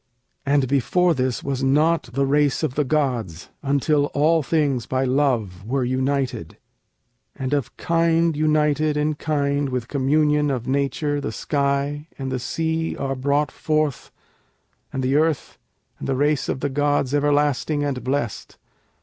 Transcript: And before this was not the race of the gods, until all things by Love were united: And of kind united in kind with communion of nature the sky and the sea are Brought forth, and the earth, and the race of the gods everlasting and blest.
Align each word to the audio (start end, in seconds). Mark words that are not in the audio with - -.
And 0.47 0.67
before 0.67 1.13
this 1.13 1.43
was 1.43 1.61
not 1.61 2.09
the 2.13 2.25
race 2.25 2.63
of 2.63 2.73
the 2.73 2.83
gods, 2.83 3.49
until 3.61 4.05
all 4.15 4.41
things 4.41 4.87
by 4.87 5.03
Love 5.05 5.63
were 5.63 5.83
united: 5.83 6.57
And 7.35 7.53
of 7.53 7.77
kind 7.77 8.35
united 8.35 8.97
in 8.97 9.13
kind 9.13 9.69
with 9.69 9.87
communion 9.87 10.49
of 10.49 10.65
nature 10.65 11.21
the 11.21 11.31
sky 11.31 12.07
and 12.17 12.31
the 12.31 12.39
sea 12.39 12.95
are 12.97 13.13
Brought 13.13 13.51
forth, 13.51 14.11
and 14.91 15.03
the 15.03 15.15
earth, 15.17 15.59
and 15.99 16.07
the 16.07 16.15
race 16.15 16.49
of 16.49 16.61
the 16.61 16.69
gods 16.69 17.13
everlasting 17.13 17.83
and 17.83 18.03
blest. 18.03 18.57